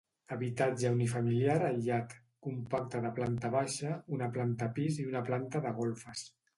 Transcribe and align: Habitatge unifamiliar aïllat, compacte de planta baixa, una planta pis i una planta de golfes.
Habitatge 0.35 0.91
unifamiliar 0.93 1.57
aïllat, 1.67 2.17
compacte 2.47 3.03
de 3.05 3.13
planta 3.23 3.55
baixa, 3.59 3.95
una 4.19 4.33
planta 4.39 4.75
pis 4.81 5.03
i 5.05 5.11
una 5.15 5.27
planta 5.33 5.67
de 5.69 5.81
golfes. 5.85 6.31